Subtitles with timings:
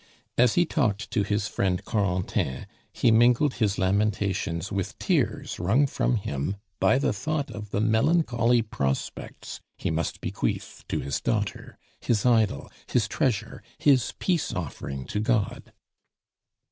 [0.35, 6.15] As he talked to his friend Corentin, he mingled his lamentations with tears wrung from
[6.15, 12.25] him by the thought of the melancholy prospects he must bequeath to his daughter, his
[12.25, 15.71] idol, his treasure, his peace offering to God.